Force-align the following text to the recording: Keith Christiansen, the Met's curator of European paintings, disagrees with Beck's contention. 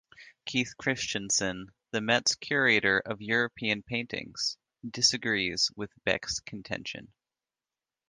Keith 0.45 0.73
Christiansen, 0.79 1.67
the 1.91 2.01
Met's 2.01 2.33
curator 2.33 2.97
of 3.05 3.21
European 3.21 3.83
paintings, 3.83 4.57
disagrees 4.91 5.69
with 5.75 5.91
Beck's 6.03 6.39
contention. 6.39 7.13